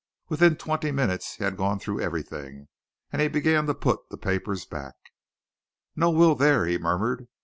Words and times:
Within 0.29 0.55
twenty 0.55 0.89
minutes 0.89 1.35
he 1.35 1.43
had 1.43 1.55
gone 1.57 1.77
through 1.77 2.01
everything, 2.01 2.69
and 3.13 3.21
he 3.21 3.27
began 3.27 3.67
to 3.67 3.75
put 3.75 4.09
the 4.09 4.17
papers 4.17 4.65
back. 4.65 4.95
"No 5.95 6.09
will 6.09 6.33
there," 6.33 6.65
he 6.65 6.79
murmured. 6.79 7.27